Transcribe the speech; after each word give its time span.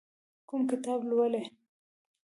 کوم 0.47 0.61
کتاب 0.71 0.99
لولئ؟ 1.09 1.45